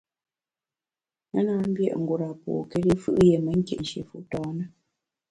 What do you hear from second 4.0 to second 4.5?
fu tâ